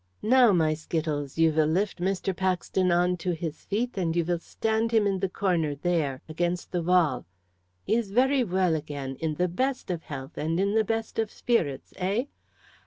[0.23, 2.35] "Now, my Skittles, you will lift Mr.
[2.35, 6.71] Paxton on to his feet, and you will stand him in the corner there, against
[6.71, 7.27] the wall.
[7.83, 11.29] He is very well again, in the best of health, and in the best of
[11.29, 12.23] spirits, eh?